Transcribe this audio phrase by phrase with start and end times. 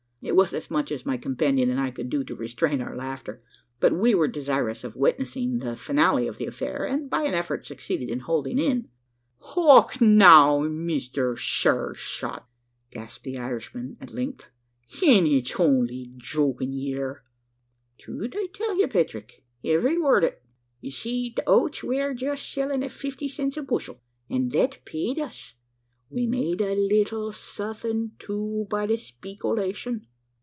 [0.23, 3.41] It was as much as my companion and I could do to restrain our laughter;
[3.79, 7.65] but we were desirous of witnessing the finale of the affair, and, by an effort,
[7.65, 8.87] succeeded in holding in.
[9.57, 12.45] "Och, now, Misther Shure shat!"
[12.91, 14.45] gasped the Irishman at length,
[15.03, 17.23] "an' it's only jokin' ye are?"
[17.97, 20.35] "Truth I tell ye, Petrick every word o' 't.
[20.81, 23.99] Ye see the oats weer jest then sellin' at fifty cents the bushel,
[24.29, 25.55] an' thet paid us.
[26.11, 30.05] We made a lettle suthin', too, by the speekolashun."